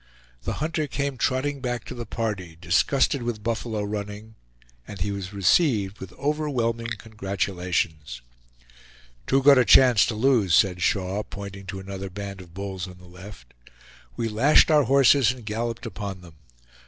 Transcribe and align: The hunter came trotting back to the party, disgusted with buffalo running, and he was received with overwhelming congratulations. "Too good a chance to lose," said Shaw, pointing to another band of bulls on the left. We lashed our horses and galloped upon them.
The 0.45 0.53
hunter 0.53 0.87
came 0.87 1.15
trotting 1.15 1.61
back 1.61 1.85
to 1.85 1.93
the 1.93 2.07
party, 2.07 2.57
disgusted 2.59 3.21
with 3.21 3.43
buffalo 3.43 3.83
running, 3.83 4.33
and 4.87 4.99
he 4.99 5.11
was 5.11 5.31
received 5.31 5.99
with 5.99 6.11
overwhelming 6.13 6.89
congratulations. 6.97 8.19
"Too 9.27 9.43
good 9.43 9.59
a 9.59 9.63
chance 9.63 10.03
to 10.07 10.15
lose," 10.15 10.55
said 10.55 10.81
Shaw, 10.81 11.21
pointing 11.21 11.67
to 11.67 11.79
another 11.79 12.09
band 12.09 12.41
of 12.41 12.55
bulls 12.55 12.87
on 12.87 12.97
the 12.97 13.05
left. 13.05 13.53
We 14.17 14.27
lashed 14.27 14.71
our 14.71 14.85
horses 14.85 15.31
and 15.31 15.45
galloped 15.45 15.85
upon 15.85 16.21
them. 16.21 16.33